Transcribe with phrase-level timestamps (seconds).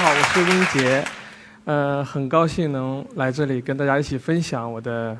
[0.00, 1.04] 家好，我是温杰，
[1.66, 5.14] 呃，很高兴能来这里跟大家一起分享我的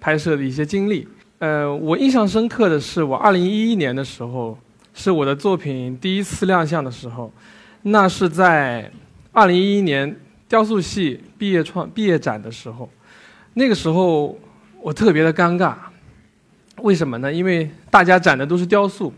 [0.00, 1.06] 拍摄的一些经历。
[1.38, 4.56] 呃，我印象深刻的是，我二零一一年的时候，
[4.94, 7.30] 是我的作品第一次亮相的时候，
[7.82, 8.90] 那是在
[9.32, 12.88] 二零一一年雕塑系毕业创毕业展的时候，
[13.52, 14.34] 那个时候
[14.80, 15.74] 我特别的尴尬，
[16.80, 17.30] 为什么呢？
[17.30, 19.12] 因为大家展的都是雕塑。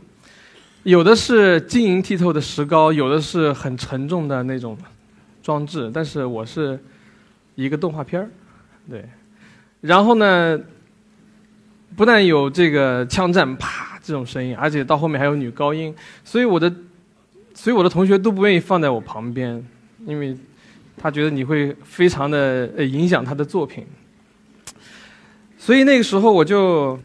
[0.88, 4.74] 有的是晶莹剔透的石膏，有的是很沉重的那种
[5.42, 6.82] 装置，但是我是
[7.56, 8.30] 一个动画片儿，
[8.88, 9.04] 对。
[9.82, 10.58] 然后呢，
[11.94, 16.74] 不但有这个枪战啪这种声音，而且到后面还有女高音，所以我的，
[17.52, 19.62] 所以我的同学都不愿意放在我旁边，
[20.06, 20.34] 因为
[20.96, 23.84] 他觉得你会非常的呃影响他的作品。
[25.58, 26.98] 所以那个时候我就。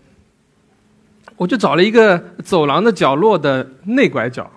[1.36, 4.50] 我就找了一个走廊的角落的内拐角，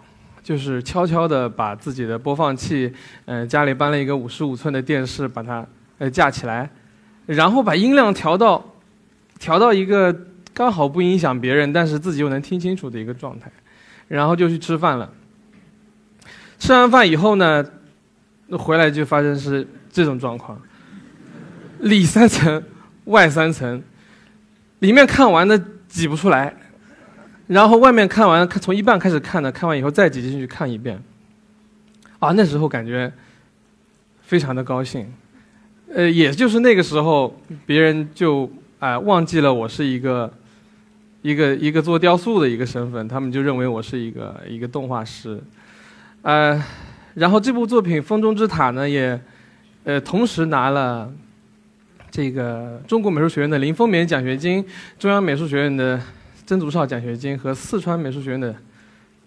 [0.42, 2.92] 就是悄悄的把自己的播放器，
[3.24, 5.66] 嗯，家里搬了一个五十五寸的电视，把它
[5.98, 6.70] 呃架起来，
[7.24, 8.62] 然后把音量调到
[9.38, 10.14] 调到一个
[10.52, 13.50] 刚好不影响别人，但是自己又能听清楚的一个状态，
[14.06, 15.10] 然后就去吃饭了。
[16.58, 17.64] 吃完饭以后呢，
[18.50, 20.60] 回来就发生是这种状况，
[21.80, 22.62] 里三层
[23.06, 23.82] 外三层，
[24.78, 26.54] 里面看完的挤不出来。
[27.48, 31.00] 然后外面看完，看从一半开始看的，看完以后再挤进去看一遍。
[32.18, 33.12] 啊，那时候感觉
[34.22, 35.06] 非常的高兴，
[35.94, 40.32] 呃，也就是那个时候，别人就啊忘记了我是一个
[41.22, 45.40] 一个一个做雕塑的一个身份，他们就认为我是一个一个动画师，
[46.22, 46.60] 呃，
[47.14, 49.20] 然后这部作品《风中之塔》呢，也
[49.84, 51.12] 呃同时拿了
[52.10, 54.64] 这个中国美术学院的林风眠奖学金，
[54.98, 56.00] 中央美术学院的。
[56.46, 58.54] 曾祖少奖学金和四川美术学院的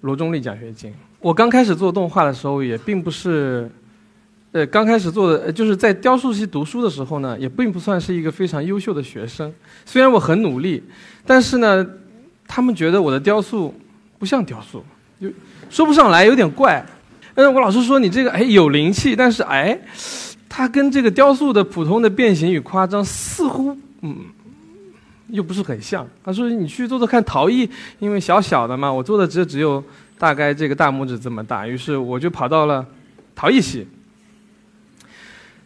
[0.01, 0.93] 罗中立奖学金。
[1.19, 3.69] 我刚开始做动画的时候，也并不是，
[4.53, 9.53] 呃，刚开始做的，就是在雕塑系读书的时候呢，也并不算是一个非常优秀的学生。
[9.85, 10.81] 虽然我很努力，
[11.25, 11.85] 但是呢，
[12.47, 13.73] 他们觉得我的雕塑
[14.17, 14.81] 不像雕塑，
[15.19, 15.27] 就
[15.69, 16.85] 说不上来，有点怪。
[17.35, 19.77] 嗯，我老师说你这个哎有灵气，但是哎，
[20.47, 24.15] 它跟这个雕塑的普通的变形与夸张似乎嗯。
[25.29, 26.07] 又不是很像。
[26.23, 27.69] 他说：“你去做做看陶艺，
[27.99, 29.83] 因为小小的嘛，我做的只只有
[30.17, 32.85] 大概这个大拇指这么大。”于是我就跑到了
[33.35, 33.87] 陶艺系。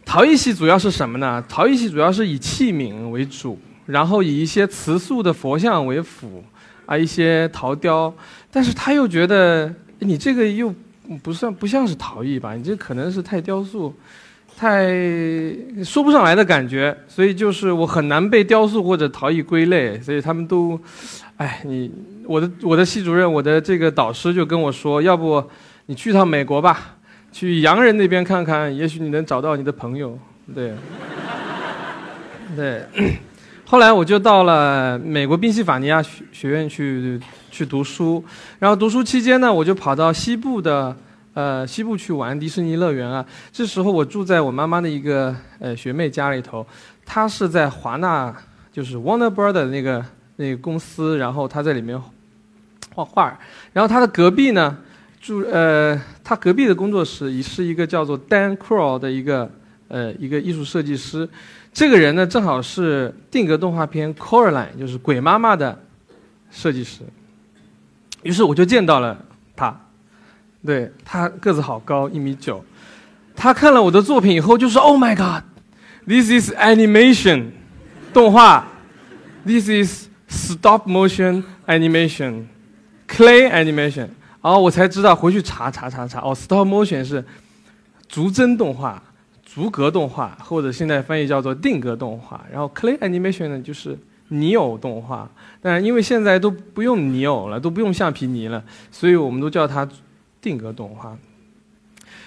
[0.04, 1.42] 陶艺系主要是什么呢？
[1.48, 6.44] 陶艺系主要是以器皿为主，然后以一些瓷塑的佛像为辅，
[6.86, 8.14] 啊，一些陶雕。
[8.52, 10.72] 但是他又觉得你这个又
[11.22, 12.54] 不算不像是陶艺吧？
[12.54, 13.94] 你这可能是太雕塑。
[14.56, 14.86] 太
[15.84, 20.80] 说不上来的感觉，所以就是我很难被雕塑或者陶艺归类，所以他们都，
[21.36, 21.90] 哎，你
[22.24, 25.44] 我的我的系主任，我的这个导师就跟我说，要不
[25.86, 26.96] 你去趟美国吧，
[27.32, 30.16] 去洋人那边看看，也许你能找到你的朋友。
[30.54, 30.72] 对，
[32.54, 32.84] 对，
[33.64, 38.24] 后来我就到了美国宾夕法尼亚学学院去去读书，
[38.60, 40.96] 然后读书期间呢，我就跑到西部的。
[41.34, 43.26] 呃，西部去玩迪士尼乐园啊！
[43.52, 46.64] 这时候我住在我妈妈的一个呃学妹家里头，
[47.04, 48.32] 她是在华纳，
[48.72, 50.04] 就是 Warner Brothers 那个
[50.36, 52.00] 那个公司，然后她在里面
[52.94, 53.36] 画画。
[53.72, 54.78] 然后她的隔壁呢，
[55.20, 59.50] 住呃，她隔壁的工作室也是一个叫做 Dan Crow 的一个
[59.88, 61.28] 呃一个艺术设计师。
[61.72, 65.76] 这个人呢，正好是定格动画片 Coraline，就是鬼妈妈的
[66.52, 67.00] 设计师。
[68.22, 69.18] 于是我就见到了
[69.56, 69.80] 他。
[70.64, 72.64] 对他个子好高，一米九。
[73.36, 75.42] 他看了我的作品以后就说：“Oh my God,
[76.06, 77.50] this is animation，
[78.12, 78.66] 动画
[79.44, 82.44] ，this is stop motion animation,
[83.08, 84.08] clay animation。”
[84.40, 87.24] 然后我才知道，回去查查查查，哦，stop motion 是
[88.08, 89.02] 逐帧动画、
[89.44, 92.44] 逐格动画，或者现在翻译叫做定格动画。
[92.50, 95.28] 然后 clay animation 呢，就是泥偶动画。
[95.60, 98.62] 但是因为现在都不用泥偶了，都不用橡皮泥了，
[98.92, 99.86] 所以我们都叫它。
[100.44, 101.16] 定格动画，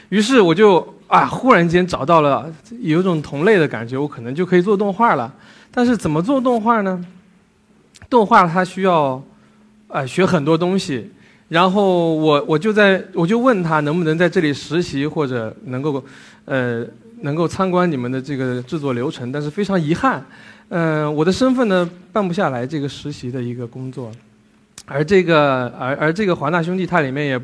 [0.09, 5.31] 于是我就啊，忽然间找到了有一种同类的感觉，我可能就可以做动画了。
[5.69, 7.05] 但是怎么做动画呢？
[8.09, 9.21] 动画它需要
[9.87, 11.11] 啊学很多东西，
[11.49, 16.03] 然后我我就在我就问他能不能在这里实习，或者能够
[16.45, 16.83] 呃
[17.21, 19.31] 能够参观你们的这个制作流程。
[19.31, 20.25] 但是非常遗憾，
[20.69, 24.11] 嗯，我的身份呢办不下来这个实习的一个工作，
[24.85, 27.39] 而这个而而这个华纳兄弟它里面也。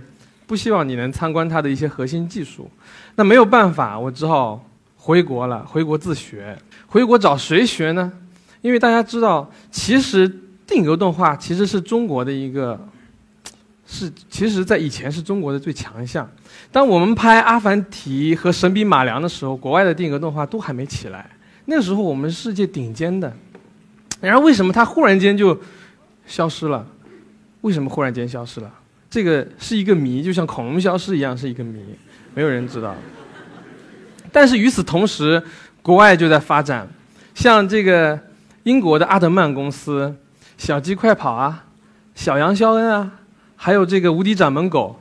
[0.53, 2.69] 不希望你能参观他的一些核心技术，
[3.15, 4.63] 那没有办法，我只好
[4.97, 5.65] 回国了。
[5.65, 6.55] 回国自学，
[6.85, 8.13] 回国找谁学呢？
[8.61, 10.31] 因为大家知道，其实
[10.67, 12.79] 定格动画其实是中国的一个
[13.88, 16.29] 是其实在以前是中国的最强项。
[16.71, 21.27] 当我们拍《阿凡提》和《神笔马良》的时候，国外的定格动画都还没起来。
[21.65, 23.35] 那时候我们世界顶尖的，
[24.21, 25.59] 然后为什么它忽然间就
[26.27, 26.85] 消失了？
[27.61, 28.71] 为什么忽然间消失了？
[29.13, 31.80] 这个是一个谜，就像恐龙消失一样是一个谜，
[32.33, 32.95] 没有人知道。
[34.31, 35.39] 但是与此同时，
[35.83, 36.88] 国外就在发展，
[37.36, 38.19] 像这个
[38.63, 40.07] 英国的阿德曼公司，
[40.57, 41.65] 《小鸡快跑》啊，
[42.19, 43.12] 《小羊肖恩》啊，
[43.56, 45.00] 还有这个《无敌掌门狗》。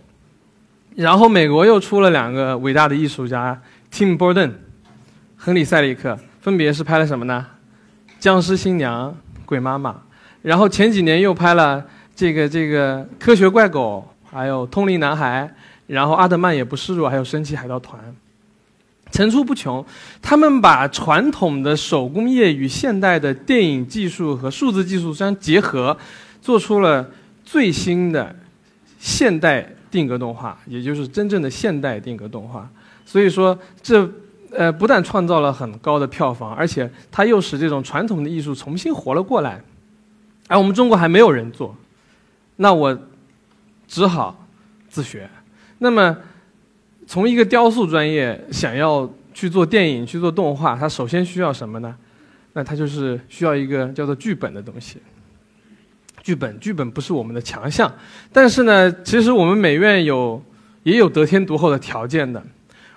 [1.03, 3.59] 然后美国又出了两个伟大的艺术家
[3.91, 4.50] ，Tim Burton、
[5.38, 6.19] 亨利·塞利克。
[6.43, 7.47] 分别是拍了什么呢？
[8.20, 9.17] 僵尸新娘、
[9.47, 10.03] 鬼妈妈，
[10.43, 11.87] 然后前几年又拍了
[12.23, 15.53] 这个这个科学怪狗，还有通灵男孩，
[15.89, 17.99] 然后阿德曼也不示弱，还有神奇海盗团，
[19.11, 19.85] 层出不穷。
[20.23, 25.99] 他们把传统的手工业与现代的电影技术和数字技术相结合，
[26.41, 27.11] 做出了
[27.45, 28.33] 最新的
[29.01, 32.71] 现代定格动画，也就是真正的现代定格动画。
[33.05, 34.09] 所以说这。
[34.55, 39.59] 呃，不但创造了很高的票房，而且它又使这种传统的艺术重新活了过来，
[40.47, 41.75] 而我们中国还没有人做，
[42.62, 42.97] 那我
[43.88, 44.47] 只好
[44.88, 45.29] 自学。
[45.79, 46.17] 那么，
[47.09, 51.93] 从一个雕塑专业想要去做电影、去做动画，它首先需要什么呢？
[52.53, 54.99] 那它就是需要一个叫做剧本的东西。
[56.23, 57.93] 剧本，剧本不是我们的强项，
[58.32, 60.41] 但是呢，其实我们美院有
[60.85, 62.41] 也有得天独厚的条件的。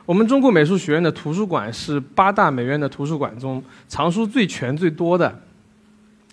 [0.05, 5.41] 我们中国美术学院的图书馆是八大美院的图书馆中藏书最全最多的，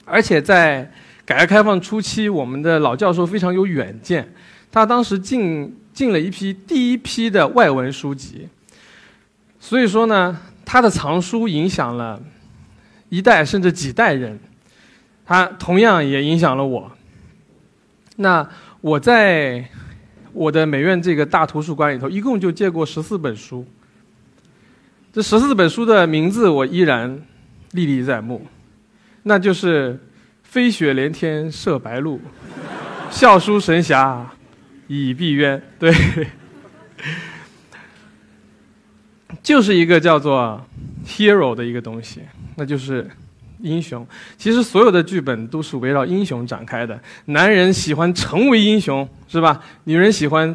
[0.05, 0.93] 而且在
[1.33, 4.31] 改革开放初期，我们的老教授非常有远见，
[4.71, 8.47] 他当时进进了一批第一批的外文书籍，
[9.59, 12.23] 所以说呢，他的藏书影响了
[13.09, 14.39] 一代甚至几代人，
[15.25, 16.93] 他同样也影响了我。
[18.17, 18.47] 那
[18.83, 19.67] 我在。
[20.35, 23.67] 我的美院这个大图书馆里头，一共就借过十四本书。
[25.13, 27.21] 这十四本书的名字我依然
[27.73, 28.41] 历历在目，
[29.25, 30.01] 那就是
[30.53, 32.21] “飞雪连天射白鹿，
[33.11, 34.31] 笑书神侠
[34.87, 35.59] 倚碧鸳”。
[35.81, 35.91] 对，
[39.43, 40.63] 就是一个叫做
[41.07, 42.21] “hero” 的一个东西，
[42.57, 43.11] 那就是。
[43.61, 44.05] 英雄，
[44.37, 47.01] 其实所有的剧本都是围绕英雄展开的。
[47.27, 49.63] 男人喜欢成为英雄，是吧？
[49.85, 50.53] 女人喜欢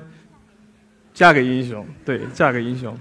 [1.13, 2.93] 嫁给英雄，对，嫁给英雄。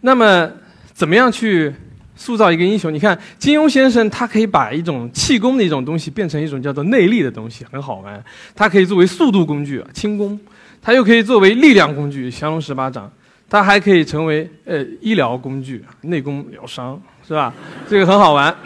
[0.00, 0.50] 那么，
[0.94, 1.74] 怎么样去
[2.16, 2.92] 塑造一个英雄？
[2.92, 8.22] 你看，金庸先生他可以把一种气功的一种东西变成一种叫做内力的东西，很好玩。
[8.54, 10.36] 它可以作为速度工具，轻功；
[10.82, 13.04] 它又可以作为力量工具，降龙十八掌；
[13.48, 17.00] 它还可以成为呃医疗工具，内功疗伤。
[17.26, 17.52] 是吧？
[17.90, 18.56] 这个很好玩，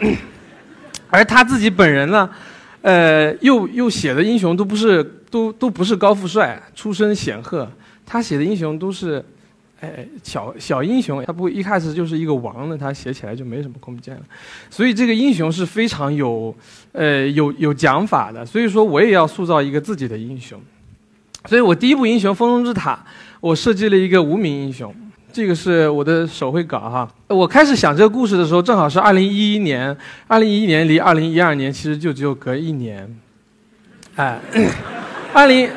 [1.09, 2.29] 而他自己本人呢，
[2.83, 7.67] 呃，又又写的英雄都不是都都不是高富帅，出身显赫。
[8.05, 9.25] 他写的英雄都是，
[9.81, 11.23] 哎，小小英雄。
[11.25, 14.21] 他不一开始就是一个王呢，他写起来就没什么空间了。
[14.69, 16.55] 所以这个英雄是非常有，
[16.93, 18.45] 呃，有有讲法的。
[18.45, 20.59] 所以说我也要塑造一个自己的英雄。
[21.45, 22.93] 所以我第一部英雄《风中之塔》，
[23.39, 24.93] 我设计了一个无名英雄。
[25.33, 27.09] 这个是我的手绘稿哈。
[27.27, 29.95] 我开始想这个故事的时候，正好是二零一一年。
[30.27, 33.19] 二零一一年离二零一二年其实就只有隔一年。
[34.17, 34.39] 哎，
[35.33, 35.67] 二零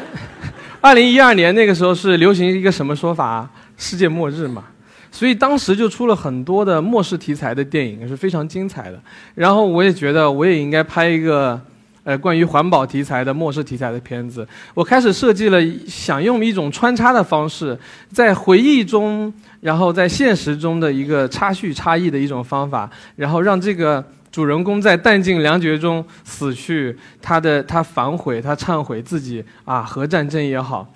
[0.80, 3.48] 二零一二年那个时候是流行一个什么说法？
[3.84, 4.64] 世界末日嘛。
[5.12, 9.00] 所以当时就出了很多的末世题材的电影，是非常精彩的。
[9.34, 11.60] 然后我也觉得我也应该拍一个。
[12.06, 17.74] 呃，关于环保题材的末世题材的片子，我开始设计了，想用一种穿插的方式，
[18.12, 30.86] 在回忆中，然后在现实中的一个插叙差异的一种方法，然后让这个主人公在弹尽粮绝中死去，他的他反悔，他忏悔自己啊，核战争也好，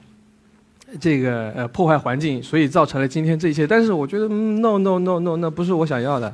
[1.00, 3.66] 这个呃破坏环境，所以造成了今天这一切。
[3.66, 6.32] 但是我觉得，no no no no，那不是我想要的。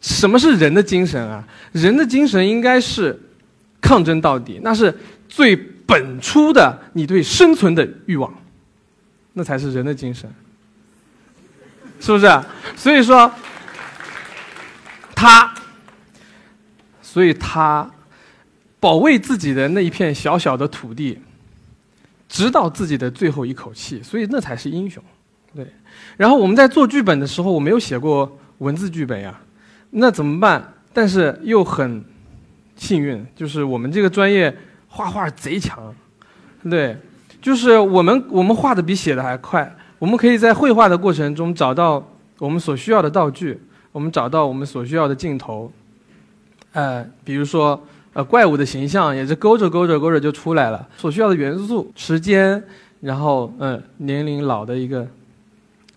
[0.00, 1.46] 什么是人的精神啊？
[1.72, 3.18] 人的精神应该是。
[3.78, 4.92] 抗争到底，那是
[5.28, 8.34] 最本初的你对生存的欲望，
[9.34, 10.28] 那才是人的精神，
[12.00, 12.26] 是不是？
[12.74, 13.30] 所以说，
[15.14, 15.54] 他，
[17.00, 17.88] 所以他
[18.80, 21.20] 保卫自己的那一片小小的土地，
[22.28, 25.02] 直到自己的最后一口气，所以那才是英雄，
[25.54, 25.66] 对。
[26.16, 29.40] 然后我们在做剧本的时候，我没有写过文字剧本呀，
[29.90, 30.74] 那怎么办？
[30.92, 32.04] 但是又很。
[32.78, 34.54] 幸运就是我们这个专业
[34.86, 35.94] 画画贼强，
[36.68, 36.94] 对，
[37.40, 39.74] 就是我们我们画的比写的还快。
[39.98, 42.06] 我们可以在绘画的过程中找到
[42.36, 43.58] 我们所需要的道具，
[43.92, 45.72] 我们找到我们所需要的镜头。
[46.72, 47.82] 呃，比如说
[48.16, 50.88] 呃怪物的形象也是勾着勾着勾着就出来了。
[50.96, 52.62] 所需要的元素，时间，
[53.02, 55.06] 然后嗯年龄老的一个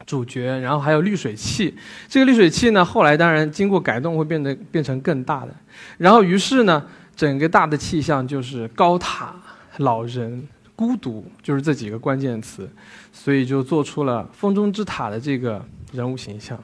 [0.05, 1.73] 主角，然后还有滤水器。
[2.09, 5.55] 这个滤水器呢，后来当然经过改动会变得变成更大的。
[5.97, 6.85] 然后于是呢，
[7.15, 9.33] 整个大的气象就是高塔、
[9.77, 10.45] 老人、
[10.75, 12.69] 孤独，就是这几个关键词，
[13.13, 16.61] 所以就做出了风中之塔的这个人物形象。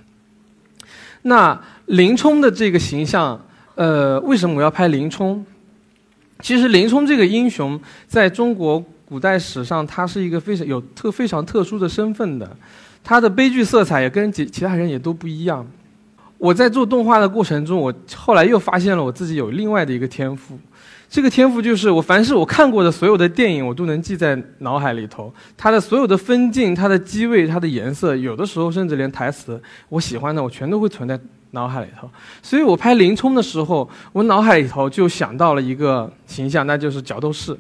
[1.22, 3.40] 那林冲的这个形象，
[3.76, 5.46] 呃，为什么我要拍林冲？
[6.42, 12.50] 其实林冲这个英雄，在中国古代史上，他是一个非常有特非常特殊的身份的，
[13.04, 15.66] 他的悲剧色彩也跟其其他人也都不一样。
[16.38, 20.58] 我在做动画的过程中，我后来又发现了我自己有另外的一个天赋。
[21.08, 25.34] 这个天赋就是我凡是我看过的所有的电影，我都能记在脑海里头。
[25.56, 31.18] 它的所有的分镜、它的机位、它的颜色，有的时候甚至连台词，我喜欢的我全都会存在
[31.56, 32.08] 脑海里头。
[32.44, 37.58] 所以我拍林冲的时候，我脑海里头就想到了一个形象，那就是角斗士。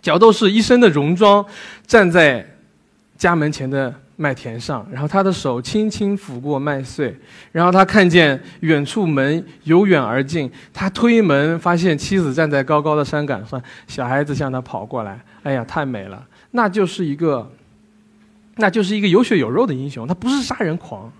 [0.00, 1.44] 角斗士一身的戎装，
[1.86, 2.46] 站在
[3.18, 3.94] 家门前的。
[4.16, 7.12] 麦田上，然后他的手轻轻抚过麦穗，
[7.50, 16.24] 然后他看见远处门由远而近，他推门发现妻子站在高高的山岗上，小孩子向他跑过来，哎呀，太美了！
[16.52, 17.50] 那就是一个，
[18.54, 21.12] 那就是一个有血有肉的英雄，他不是杀人狂，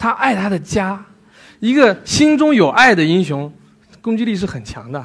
[0.00, 1.04] 他爱他的家，
[1.60, 3.52] 一个心中有爱的英雄，
[4.00, 5.04] 攻击力是很强的，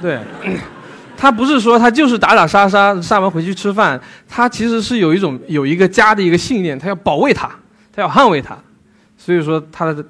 [0.00, 0.20] 对。
[1.16, 3.98] 他不是说他就是打打杀杀，杀完回去吃饭。
[4.28, 7.50] 他其实是有一种有一个家的一个信念，他要保卫他，
[7.90, 8.54] 他要捍卫他。
[9.16, 10.04] 所以说他的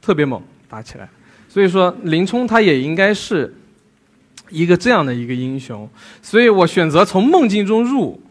[0.00, 1.08] 特别猛，打起来。
[1.48, 3.52] 所以说林冲他也应该是
[4.48, 5.90] 一个这样的一个英雄。
[6.22, 8.22] 所以我选择从梦境中入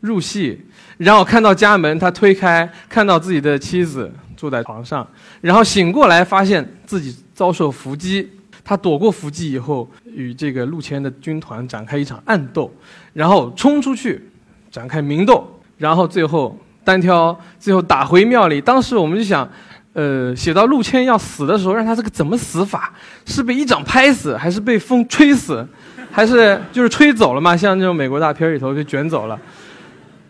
[0.00, 0.58] 入戏，
[0.96, 4.10] 然后看到家门，他推开，看到自己的妻子
[4.42, 5.06] 坐在床上，
[5.40, 8.28] 然后醒过来发现自己遭受伏击。
[8.64, 12.68] 他躲过伏击以后，与这个陆谦的军团展开一场暗斗，
[13.12, 14.20] 然后冲出去，
[14.68, 15.46] 展开明斗，
[15.78, 18.60] 然后最后单挑，最后打回庙里。
[18.60, 19.48] 当时我们就想，
[19.92, 22.92] 呃，写到陆谦要死的时候，让他这个怎么死法？
[23.26, 25.64] 是被一掌拍死，还是被风吹死，
[26.10, 27.56] 还是就是吹走了嘛？
[27.56, 29.38] 像这种美国大片里头就卷走了，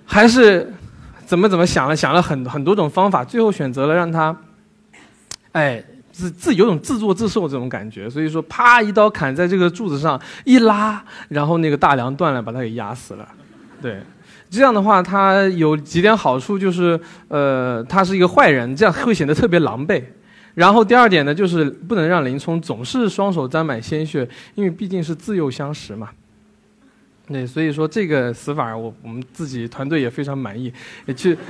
[0.05, 0.71] 还是
[1.33, 4.37] 怎么怎么想了想了很很多种方法，最后选择了让他，
[5.53, 5.83] 哎。
[6.13, 13.27] 自自有种自作自受这种感觉，所以说啪一刀砍在这个柱子上一拉，然后那个大梁断了，把他给压死了。
[13.81, 13.99] 对，
[14.51, 20.05] 这样的话他有几点好处，就是呃他是一个坏人，这样会显得特别狼狈。
[20.53, 26.11] 然后第二点呢，就是不能让林冲总是双手沾满鲜血，因为毕竟是自幼相识嘛。
[27.33, 30.73] 对，所以说这个死法我我们自己团队也非常满意，
[31.07, 31.37] 也去。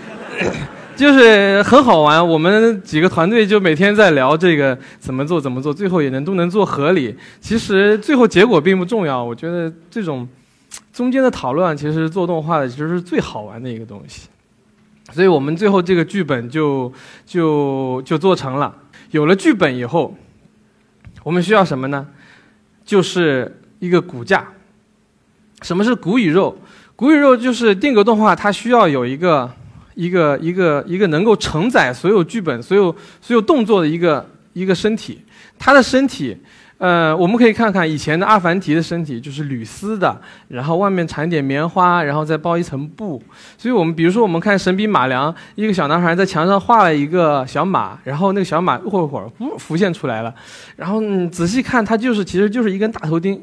[0.95, 7.17] 就是很好玩，我们几个团队就每天在聊这个怎么做怎么做，最后也能都能做合理。
[7.41, 10.29] 其实最后结果并不重要，我觉得这种
[10.93, 14.29] 中间的讨论，其实做动画的其实是最好玩的一个东西。
[15.13, 16.93] 所以我们最后这个剧本就
[17.25, 18.77] 就就做成了。
[19.13, 20.15] 有了剧本以后，
[21.25, 22.07] 我们需要什么呢？
[22.85, 24.47] 就是一个骨架。
[25.63, 26.55] 什么是骨与肉？
[26.95, 29.51] 骨与肉就是定格动画，它需要有一个。
[29.95, 32.85] 一个一个一个能够承载所有剧本、所有
[33.21, 35.21] 所有动作的一个一个身体，
[35.59, 36.35] 他的身体，
[36.79, 43.23] 呃，我们可以看看以前的阿凡提的身体，就是铝丝的，然后外面缠点棉花，然后再包一层布。
[43.59, 50.35] 所以我们比如说，我们看神笔马良，一个小男孩在墙上画了一个小马，然后那个小马一会儿不浮现出来了，
[50.75, 53.39] 然后仔细看，它就是其实就是一根大头钉。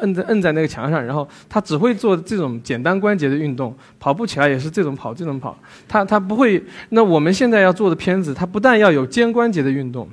[0.00, 5.56] 摁在摁在那个墙上，然后他只会做这种简单关节的运动，跑步起来也是这种跑，这种跑。
[5.86, 6.62] 他他不会。
[6.88, 10.08] 那我们现在要做的片子，它不但要有肩关节的运动，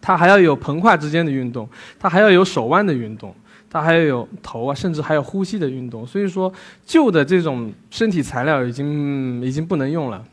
[0.00, 1.68] 它还要有盆胯之间的运动，
[1.98, 3.34] 它还要有手腕的运动，
[3.68, 6.06] 它还要有头啊，甚至还有呼吸的运动。
[6.06, 6.52] 所以说，
[6.86, 10.24] 旧的这种身体材料已经已经不能用了。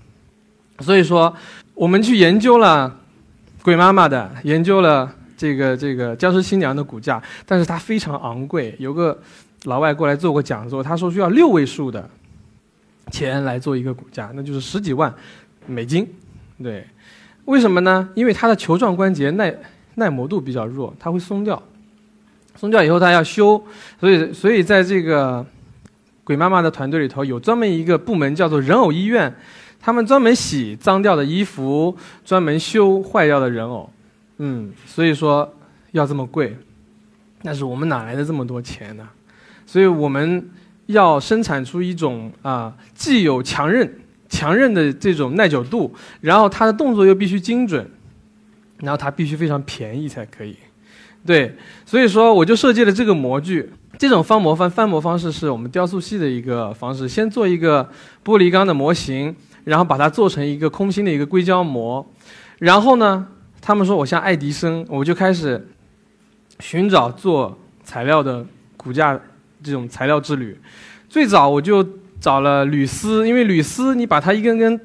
[0.79, 1.35] 所以说，
[1.73, 2.95] 我们去研究了
[3.63, 5.11] 鬼妈妈的，研究了。
[5.45, 8.75] 这个这个僵尸新娘的骨架，但是它非常昂贵。
[8.79, 9.15] 有个
[9.65, 12.09] 老外过来做过讲座，他说需要六位数的
[13.11, 15.13] 钱来做一个骨架，那就是十几万
[15.67, 16.07] 美金。
[16.63, 16.87] 对，
[17.45, 18.09] 为什么呢？
[18.15, 19.53] 因为它的球状关节耐
[19.93, 21.61] 耐磨度比较弱，它会松掉。
[22.55, 23.63] 松掉以后它要修，
[23.99, 25.45] 所以所以在这个
[26.23, 29.31] 鬼妈妈的团队里头有专门一个部门叫做人偶医院，
[29.79, 33.87] 他们专门洗脏掉的衣服，专门修坏掉的人偶。
[34.37, 35.53] 嗯，所以说
[35.91, 36.57] 要这么贵，
[37.41, 39.07] 但是我们哪来的这么多钱呢？
[39.65, 40.49] 所以我们
[40.87, 43.99] 要生产出一种啊，既有强韧、
[44.29, 47.89] 强韧的这种耐久度，然后它的动作又必须精准，
[48.79, 50.55] 然后它必须非常便宜才可以。
[51.25, 53.71] 对，所以说我就设计了这个模具。
[53.97, 57.89] 这种翻模翻翻模方式是我们雕塑系的一个方式，先做一个
[58.25, 62.05] 玻璃钢的模型，然后把它做成一个空心的一个硅胶模，
[62.59, 63.25] 然后呢，
[63.65, 65.67] 他们说我像爱迪生，我就开始
[66.59, 68.45] 寻找做材料的
[68.77, 69.19] 骨架
[69.63, 70.55] 这种材料之旅。
[71.09, 71.83] 最早我就
[72.19, 74.79] 找了铝丝，因为铝丝你把它一根根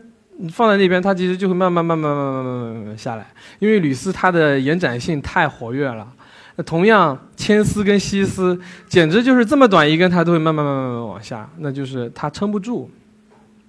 [0.51, 3.27] 放在那边，它其实就会慢慢慢慢慢慢慢慢慢下来，
[3.59, 6.09] 因为铝丝它的延展性太活跃了。
[6.57, 8.59] 那同样，铅丝跟锡丝
[8.89, 12.91] 简直就是这么短一根，它都会慢慢慢慢慢慢往下，那就是它撑不住。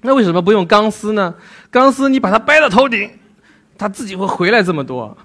[0.03, 1.35] 那为什么不用钢丝呢？
[1.69, 3.11] 钢丝你把它掰到头顶，
[3.81, 5.17] 它自己会回来这么多，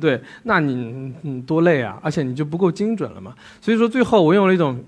[0.00, 3.34] 对，那你你多累啊，而且你就不够精准了嘛。
[3.60, 4.82] 所以说最后我用了一种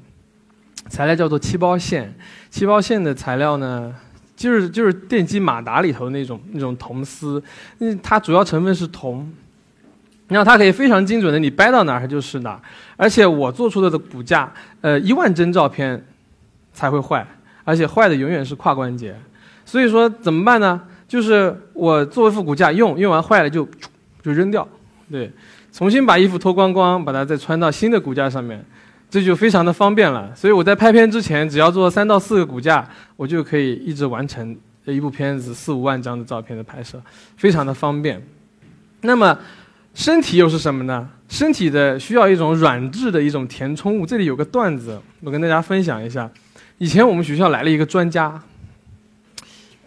[0.89, 2.15] 材料叫做漆包线，
[2.49, 3.95] 漆包线的材料呢，
[4.35, 7.43] 就是就是电机马达里头那种那种铜丝，
[8.03, 9.31] 它主要成分是铜。
[10.29, 12.61] 然后它可以非常精准的，你掰到哪儿它就是哪儿，
[12.97, 14.51] 而且我做出的的骨架，
[14.81, 16.03] 呃，一万帧照片
[16.73, 17.27] 才会坏，
[17.65, 19.15] 而且坏的永远是胯关节，
[19.65, 20.81] 所以说怎么办呢？
[21.11, 23.67] 就是我做一副骨架用，用完坏了就
[24.23, 24.67] 就扔掉，
[25.11, 25.29] 对，
[25.73, 28.65] 重新把衣服脱光光，把它再穿到新的骨架上面，
[29.11, 30.33] 这就非常的方便了。
[30.37, 37.03] 所以我在拍片之前，只要做三到四个骨架，我就可以一直完成一部片子四五万张的照片的拍摄，
[37.37, 38.23] 非常的方便。
[39.01, 39.37] 那么。
[39.93, 41.11] 身体又是什么呢？
[41.29, 44.07] 身体的需要一种软质的一种填充物。
[44.07, 46.31] 这里有个段子，我跟大家分享一下。
[46.79, 48.41] 以前我们学校来了一个专家，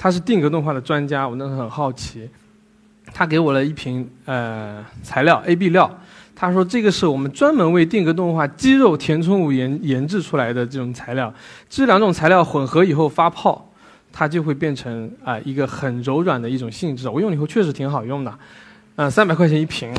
[0.04, 2.30] 他是定格动画的专家，我那时候很好奇。
[3.14, 5.90] 他给我了一瓶呃材料 A B 料，
[6.36, 11.34] 他说这个是我们专门为定格动画肌肉填充物研研制出来的这种材料。
[11.70, 13.70] 这两种材料混合以后发泡，
[14.12, 17.08] 它就会变成啊一个很柔软的一种性质。
[17.08, 18.40] 我用了以后确实挺好用的。
[18.98, 19.96] 嗯，三百块钱一瓶，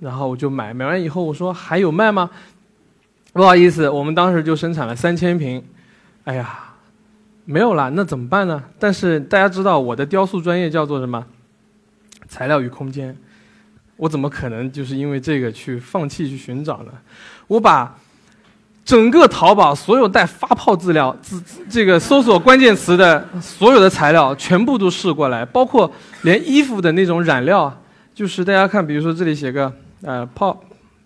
[0.00, 0.74] 然后我就买。
[0.74, 2.28] 买完以后我说还有卖吗？
[3.32, 5.62] 不好意思，我们当时就生产了三千瓶。
[6.24, 6.63] 哎呀，
[7.44, 8.62] 没有啦，那怎么办呢？
[8.78, 11.24] 但是大家知道我的雕塑专业叫做什么？
[12.28, 13.16] 材料与空间。
[13.96, 16.90] 我怎么可能就是因为这个去放弃去寻找呢？
[17.46, 17.96] 我把
[18.84, 25.90] 整个淘宝所有带发泡资料、字这个搜索关键词的所有的材料全部都试过来，包括
[26.22, 27.72] 连衣服的那种染料。
[28.14, 30.62] 就是大家看，比如说这里写个呃泡，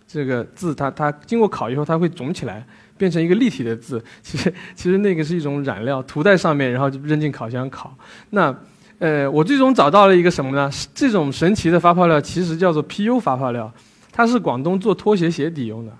[0.06, 2.66] 这个字它它经过烤以后，它会肿起来，
[2.98, 4.02] 变成一个立体的字。
[4.22, 7.96] 其实其实那个是一种染料涂在上面，然后就扔进烤箱烤。
[8.30, 8.54] 那
[8.98, 10.70] 呃，我最终找到了一个什么呢？
[10.92, 13.72] 这种神奇的发泡料其实叫做 PU 发泡料，
[14.10, 15.92] 它是广东做拖鞋鞋底用的。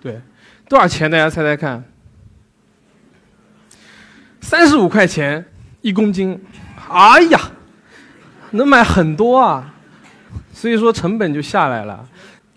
[0.00, 0.20] 对，
[0.68, 1.10] 多少钱？
[1.10, 1.84] 大家猜猜看。
[4.40, 5.44] 三十五块钱
[5.80, 6.40] 一公斤，
[6.88, 7.38] 哎呀，
[8.52, 9.74] 能买很多啊！
[10.52, 12.08] 所以说成本就下来了，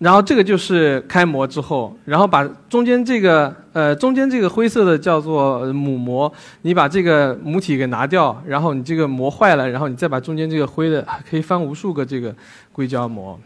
[0.04, 12.36] 然后这个就是开模之后，然后把中间这个呃中间这个灰色的叫做母膜，你把这个母体给拿掉，然后你这个膜坏了，然后你再把中间这个灰的可以翻无数个这个
[12.70, 13.40] 硅胶膜，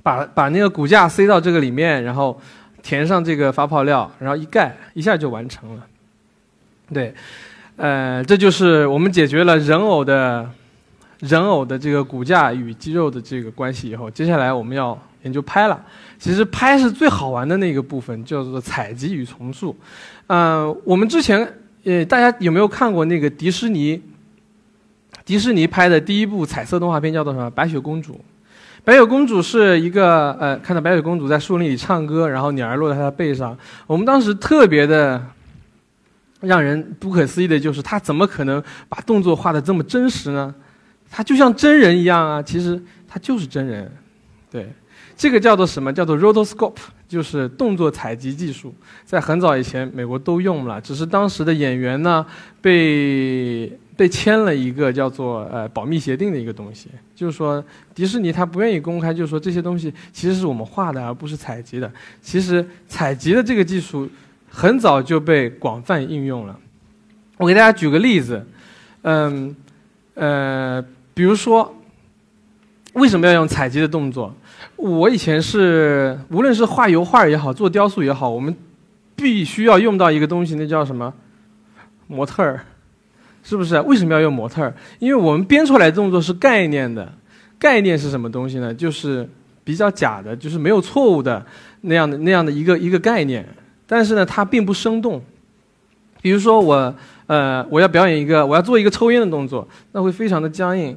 [0.00, 2.40] 把把那个骨架塞到这个里面，然后
[2.80, 5.82] 填上这个发泡料，然后一盖一下就完成了。
[6.92, 7.12] 对，
[7.74, 10.48] 呃，这就是我们解决了人偶的。
[11.20, 15.84] 人偶的这个骨架与肌肉的这个关系以后，接下来我们要研究拍了。
[16.18, 19.76] 其实拍是最好玩的那个部分，叫做采集与重塑。
[20.28, 21.46] 嗯，我们之前
[21.84, 24.00] 呃，大家有没有看过那个迪士尼？
[25.24, 27.50] 迪士尼拍的第一部彩色动画片叫做什么？
[27.50, 28.18] 白雪公主。
[28.84, 33.56] 白雪公主是一个呃，看到白雪公主在树林里唱歌，然后鸟儿落在她的背上。
[33.86, 35.22] 我们当时特别的
[36.40, 40.54] 让人不可思议的就是，她怎么可能把动作画的这么真实呢？
[41.10, 43.90] 她就像真人一样啊，其实她就是真人，
[44.50, 44.70] 对，
[45.16, 45.92] 这个叫做什么？
[45.92, 46.76] 叫做 rotoscope，
[47.08, 48.74] 就是动作采集技术，
[49.04, 52.24] 在很早以前美国都用了，只是当时的演员呢
[52.60, 61.90] 被被签了一个叫做呃保密协定的一个东西，就是说迪士尼他不愿意公开，就是说这些东西其实是我们画的，而不是采集的。
[62.20, 64.08] 其实采集的这个技术
[64.48, 66.58] 很早就被广泛应用了。
[67.36, 68.44] 我给大家举个例子，
[69.02, 69.54] 嗯，
[70.14, 70.84] 呃。
[71.16, 71.72] 比如说，
[72.94, 74.34] 为什么要用采集的动作？
[74.76, 78.54] 我以前是无论是画油画也好，做雕塑也好，我们
[79.16, 81.12] 必须要用到一个东西，那叫什么？
[82.06, 82.60] 模特儿，
[83.42, 83.80] 是不是？
[83.80, 84.74] 为什么要用模特儿？
[84.98, 87.12] 因为我们编出来的动作是概念的，
[87.58, 88.74] 概念是什么东西呢？
[88.74, 89.28] 就是
[89.62, 91.44] 比较假的，就是没有错误的
[91.82, 93.48] 那样的那样的一个一个概念，
[93.86, 95.22] 但是呢，它并不生动。
[96.20, 96.94] 比如说我。
[97.26, 100.94] 呃，我要表演一个，我要做一个抽烟的动作，那会非常的僵硬。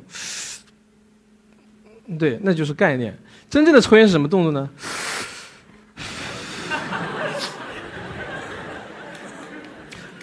[2.19, 3.17] 对，那就是概念。
[3.49, 4.69] 真正的抽烟是什么动作呢？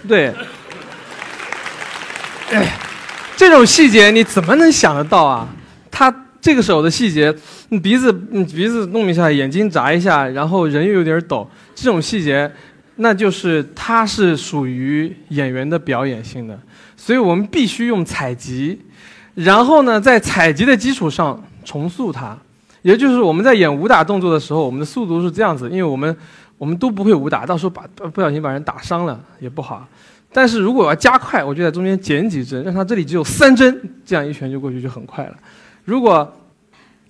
[0.07, 0.35] 对。
[2.51, 2.79] 哎，
[3.37, 5.49] 这种细节你怎么能想得到啊？
[5.91, 7.35] 他这个手的细节，
[7.71, 12.53] 你鼻子你鼻子弄一下，眼睛眨一下，然后人又有点抖，这种细节
[12.97, 16.61] 那就是他是属于演员的表演性的，
[16.97, 18.83] 所以我们必须用采集，
[19.35, 22.39] 然后呢在采集的基础上重塑它。
[22.85, 26.15] 也就是我们在演武打动作的时候，我们的速度是这样子，因为我们
[26.59, 29.89] 我们都不会武打，到时候把不小心把人打伤了也不好。
[30.31, 35.35] 但是如果要加快，我就在中间减几帧，让他这里只有三帧，这样一拳就过去就很快了。
[35.87, 36.31] 如果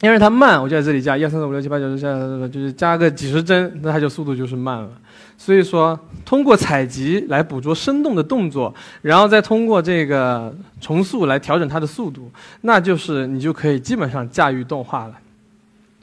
[0.01, 2.13] 因为它慢，我就在这里加一二三四五六七八九十，加
[2.49, 4.91] 就是加个几十帧，那它就速度就是慢了。
[5.37, 15.15] 所以说，通过采集来捕捉生动的动作，然后再通过这个重塑来调整它的速度，那就是你就可以基本上驾驭动画了。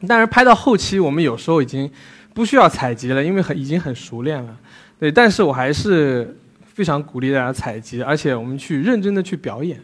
[0.08, 1.90] 但是拍到后期，我们有时候已经
[2.34, 4.56] 不需要采集了，因为很已经很熟练了。
[5.00, 6.38] 对，但是我还是
[6.74, 9.80] 非常鼓励大家采集，而且我们去认真的去表演。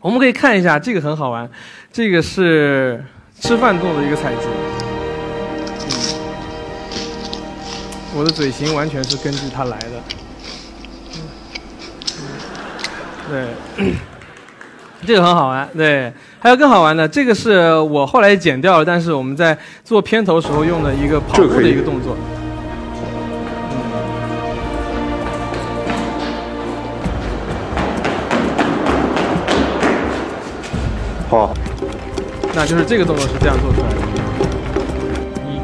[0.00, 1.50] 我们可以看一下，这个很好玩，
[1.92, 3.02] 这个是
[3.40, 4.46] 吃饭动的一个采集。
[8.14, 10.02] 我的嘴型完全是根据它来的。
[13.28, 13.86] 对。
[15.04, 22.16] 这个很好玩，对，还有更好玩的，这个是我后来剪掉了，但是我们在做片头时候用的一个跑步的一个动作。
[31.28, 31.52] 好，
[32.54, 33.96] 那就是这个动作是这样做出来的。
[35.50, 35.58] 一，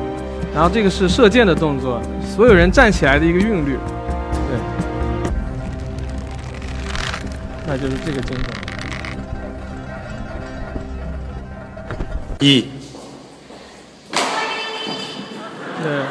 [0.52, 3.78] 然后这个是射箭的动作，所有人站起来的一个韵律，
[4.48, 4.58] 对，
[7.68, 8.51] 那就是这个镜头。
[12.42, 12.66] 一，
[15.80, 16.02] 对，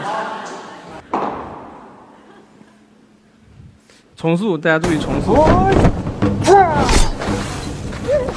[4.16, 5.36] 重塑，大家注意重塑，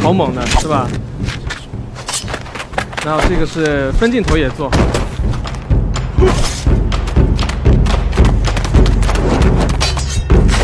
[0.02, 0.88] 好猛的是吧？
[3.06, 4.68] 然后这个是分镜头也做。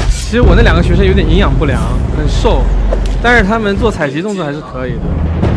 [0.08, 1.80] 其实我那两个学生有点营养不良，
[2.16, 2.64] 很瘦，
[3.22, 5.49] 但是他们做采集动作还是可以的。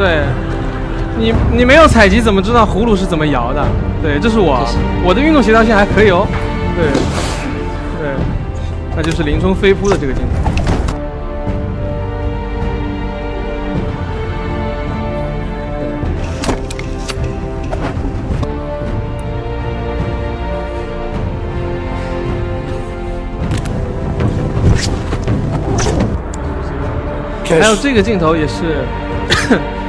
[0.00, 0.22] 对，
[1.18, 3.62] 你你没有采集怎么知道葫芦是怎么摇的？
[4.02, 4.66] 对，这是我，
[5.04, 6.26] 我的运动协调性还可以哦。
[6.74, 6.86] 对，
[8.00, 8.14] 对，
[8.96, 10.50] 那就是林冲飞扑的这个镜头。
[27.60, 28.82] 还有这个镜头也是。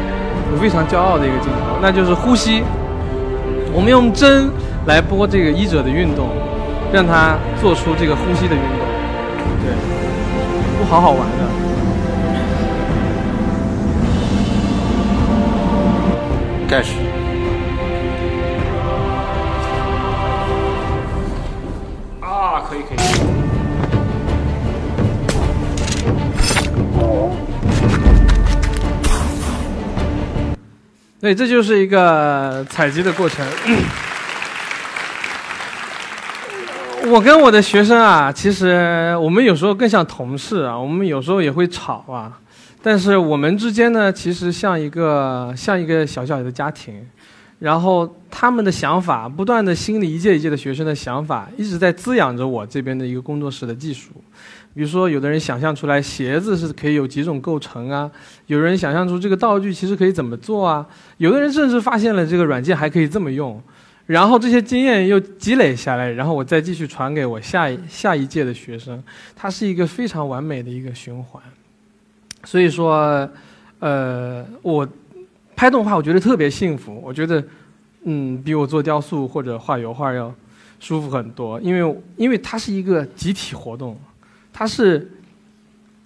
[0.53, 2.61] 我非常骄傲的一个镜头，那就是呼吸。
[3.73, 4.49] 我们用针
[4.85, 6.27] 来拨这个医者的运动，
[6.91, 8.85] 让他做出这个呼吸的运动。
[9.63, 9.71] 对，
[10.77, 11.25] 都好好玩的。
[16.67, 17.10] 开始。
[31.21, 33.45] 对，这就是一个采集的过程。
[37.11, 42.39] 我跟我的学生啊，其实我们有时候更像同事啊，我们有时候也会吵啊，
[42.81, 47.07] 但是我们之间呢，其实像一个像一个小小的家庭。
[47.59, 54.09] 然后他们的想法，不断的心里一届一届的学生的想法，一直在滋养着我这边的一个工作室的技术。
[54.73, 58.09] 比如说，有的人想象出来鞋子是可以有几种构成啊，
[58.47, 63.61] 有人想象出这个道具其实可以怎么做啊，有的人甚至发现了这个软件还可以这么用，
[64.05, 69.03] 然后这些经验又积累下来，然后我再继续传给我下一下一届的学生，
[69.35, 71.43] 它是一个非常完美的一个循环。
[72.45, 73.29] 所以说，
[73.79, 74.87] 呃，我
[75.53, 77.43] 拍动画我觉得特别幸福，我觉得，
[78.05, 80.33] 嗯，比我做雕塑或者画油画要
[80.79, 83.99] 舒服很多，因为因为它是一个集体活动。
[84.53, 85.11] 它是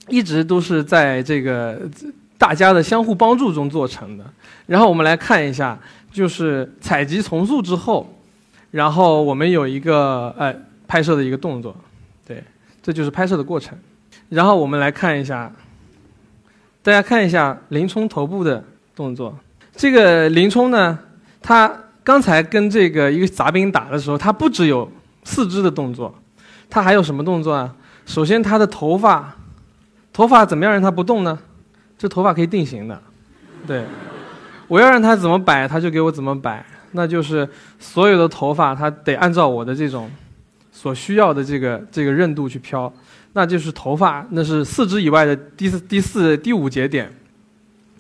[0.08, 1.82] 一直都是在这个
[2.38, 4.26] 大家的相互帮助中做成的。
[4.68, 5.78] 然后我们来看一下，
[6.12, 8.08] 就是采集重塑之后，
[8.72, 10.56] 然后我们有一个呃
[10.88, 11.76] 拍摄的一个动作，
[12.28, 12.44] 对，
[12.82, 13.78] 这就是拍摄的过程。
[14.30, 15.52] 然后我们来看一下，
[16.82, 18.64] 大家看一下林冲头部的
[18.96, 19.38] 动作。
[19.76, 20.98] 这个林冲呢，
[21.42, 21.72] 他
[22.04, 24.92] 刚才跟这个一个杂兵打的时候，他不只有
[25.24, 26.14] 四肢的动作，
[26.70, 27.76] 他还有什么动作啊？
[28.06, 29.36] 首先，他的头发，
[30.14, 31.38] 头发怎么样让他不动呢？
[31.98, 33.02] 这头发可以定型的，
[33.66, 33.86] 对。
[34.68, 40.10] 我要让它怎么摆，它就给我怎么摆，那就是所有的头发它得按照我的这种
[40.72, 42.92] 所需要的这个这个韧度去飘，
[43.34, 47.14] 那就是头发，那是四肢以外的第四、第四、第五节点。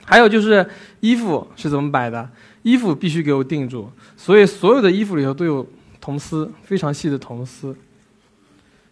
[0.03, 0.67] 还有就是
[1.01, 2.27] 衣服是怎么摆的，
[2.63, 3.87] 衣服必须给我定住，
[4.17, 5.63] 所以所有的衣服里头都有
[6.01, 7.75] 铜丝，非常细的铜丝。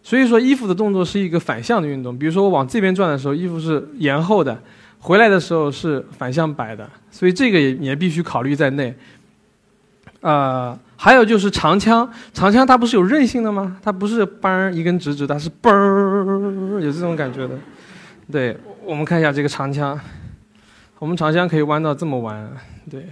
[0.04, 4.56] 所以说衣服的动作是一个反向的运动，比如说我往这边转的时候，衣服是延后的。
[5.00, 8.94] 回来的时候是反向摆的，所以这个也也必须考虑在内。
[10.20, 13.76] 呃，还有就是长枪，长枪它不是有韧性的吗？
[13.82, 17.58] 它不是嘣一根直直，它是嘣有这种感觉的。
[18.32, 20.00] 对，我们看一下这个长枪，
[20.98, 22.50] 我们长枪可以弯到这么弯，
[22.90, 23.06] 对，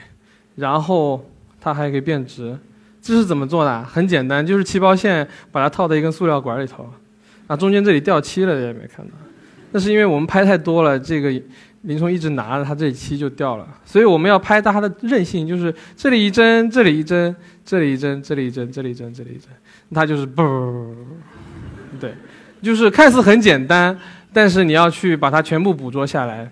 [0.57, 1.22] 然后
[1.61, 2.59] 它还可以变直，
[3.02, 3.82] 这是怎么做的？
[3.82, 6.88] 很简单，就是气泡线把它套在一根塑料管里头，
[7.48, 9.12] 啊，中间这里掉漆了，也没看到，
[9.72, 11.42] 那是因为我们拍太多了，这个。
[11.84, 13.66] 林冲一直拿着，他这里漆就掉了。
[13.84, 17.34] 所以我们要拍它的韧性，就是这里一针，这里一针，
[17.64, 19.48] 这里一针，这里一针，这里一针，这里一针，
[19.92, 20.94] 它就是嘣，
[21.98, 22.14] 对，
[22.62, 23.98] 就是看似很简单，
[24.32, 26.48] 但是你要去把它全部捕捉下来。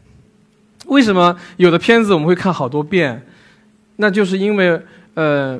[0.86, 3.24] 为什么有的片子我们会看好多遍？
[3.98, 4.82] 那就是因为
[5.14, 5.56] 呃，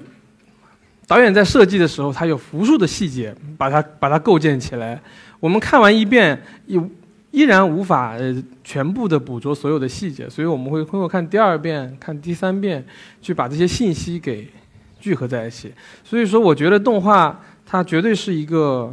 [1.11, 5.03] 导演在设计的时候，他有无数的细节，把它把它构建起来。
[5.41, 6.89] 我们看完一遍有。
[7.33, 12.85] 依然无法呃全部的捕捉所有的细节，所以我们会通过看第二遍、看第三遍，
[13.23, 14.51] 去把这些信息给
[14.99, 15.73] 聚合在一起。
[16.03, 18.93] 所以说，我觉得动画它绝对是一个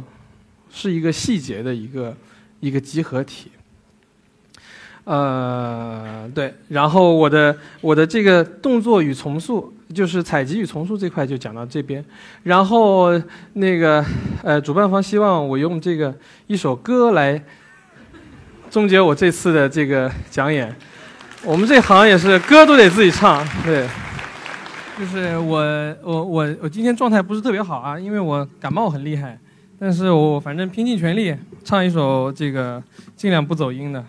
[0.70, 2.16] 是一个细节的一个
[2.60, 3.50] 一个集合体。
[5.02, 12.04] 呃，对，然后我的我的这个动作与重塑，就是采集与重塑这块就讲到这边。
[12.42, 13.20] 然后
[13.54, 14.04] 那个
[14.42, 16.14] 呃，主办方希望我用这个
[16.46, 17.42] 一首歌来。
[18.70, 20.70] 终结我这次的这个讲演，
[21.42, 23.88] 我们这行也是歌都得自己唱，对。
[24.98, 25.56] 就是我
[26.02, 29.38] 我我我今天状态不是特别好啊，因为我感冒很厉害，
[29.78, 32.82] 但是我反正拼尽全力唱一首这个
[33.16, 34.04] 尽量不走音的。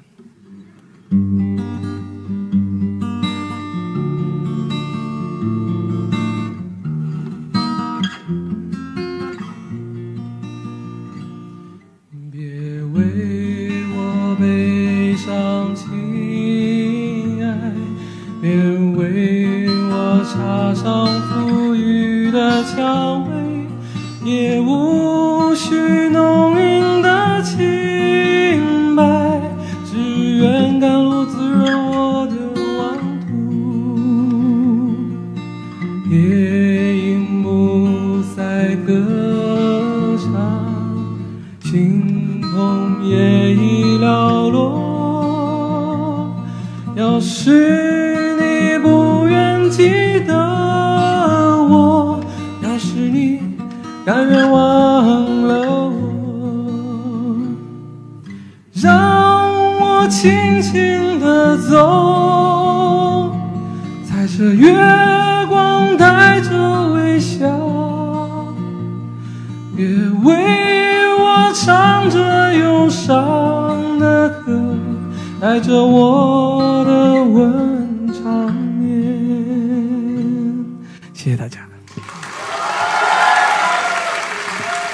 [81.13, 81.59] 谢谢大家。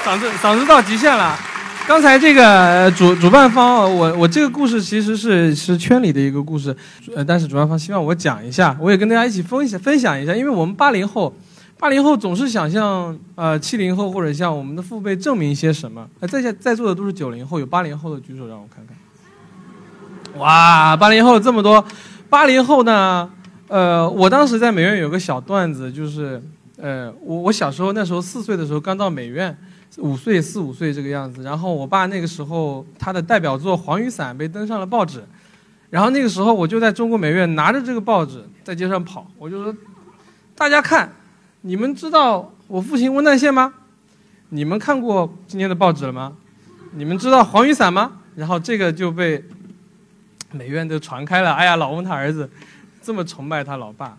[0.04, 1.38] 嗓子嗓子到极限了。
[1.88, 6.76] 刚才这个主主办方，我我这个故事其实是是圈里的一个故事，
[7.16, 11.32] 呃，但是主办方希望我讲一下，我也跟大家一起分享分享一下，因为我们八零后，
[11.78, 16.08] 八零后总是想向呃七零后或者向我们的父辈证明一些什么。
[16.22, 18.98] 在在在座的都是九零后，有八零后的举手让我看看。
[20.38, 21.84] 哇，八零后这么多，
[22.30, 23.30] 八零后呢？
[23.68, 26.42] 呃，我当时在美院有个小段子，就是
[26.78, 29.58] 呃，我我小时候那时候四岁的时候刚到美院。
[30.00, 35.24] 五岁四五岁这个样子，然后我爸那个时候他的代表作《黄雨伞》被登上了报纸，
[35.90, 39.74] 然后那个时候我就在中国美院拿着这个报纸在街上跑，我就说
[40.54, 41.10] ：“大家看，
[41.62, 43.74] 你们知道我父亲温旦县吗？
[44.50, 46.34] 你们看过今天的报纸了吗？
[46.92, 49.42] 你们知道黄雨伞吗？”然后这个就被
[50.56, 51.54] 美院都传开了。
[51.54, 52.50] 哎呀，老翁他儿子
[53.04, 54.18] 这么崇拜他老爸，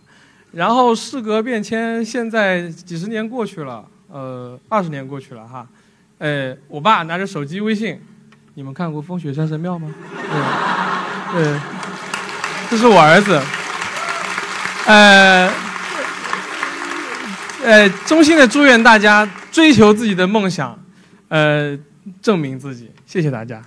[0.52, 3.84] 然后事隔变迁，现在几十年过去了。
[4.08, 5.66] 呃，二十年过去了哈，
[6.18, 8.00] 呃，我爸拿着手机微信，
[8.54, 9.92] 你们看过《风雪山神庙》吗？
[11.32, 11.60] 对，对，
[12.70, 13.42] 这是我儿子，
[14.86, 15.52] 呃，
[17.64, 20.78] 呃，衷心的祝愿大家追求自己的梦想，
[21.26, 21.76] 呃，
[22.22, 23.60] 证明自己，谢谢大家。